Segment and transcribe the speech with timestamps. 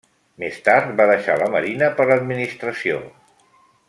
[0.43, 2.97] Més tard, va deixar la marina per l'administració.